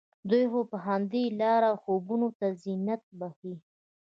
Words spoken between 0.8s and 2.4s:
همدې لاره خوبونو